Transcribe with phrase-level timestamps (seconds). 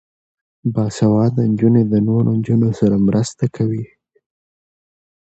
[0.73, 3.85] باسواده نجونې د نورو نجونو سره مرسته کوي.